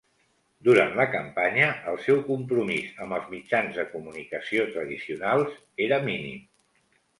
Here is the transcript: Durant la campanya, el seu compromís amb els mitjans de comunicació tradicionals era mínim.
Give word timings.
Durant 0.69 0.95
la 0.99 1.03
campanya, 1.15 1.67
el 1.91 1.99
seu 2.05 2.21
compromís 2.29 2.97
amb 3.05 3.17
els 3.19 3.29
mitjans 3.35 3.79
de 3.81 3.87
comunicació 3.93 4.67
tradicionals 4.75 5.63
era 5.89 6.05
mínim. 6.11 6.45